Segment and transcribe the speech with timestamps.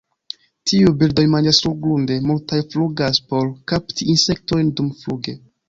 [0.69, 5.39] Tiuj birdoj manĝas surgrunde, multaj flugas por kapti insektojn dumfluge.